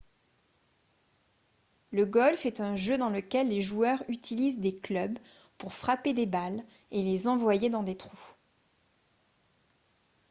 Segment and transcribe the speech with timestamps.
[1.91, 5.19] le golf est un jeu dans lequel les joueurs utilisent des clubs
[5.59, 8.33] pour frapper des balles et les envoyer dans des trous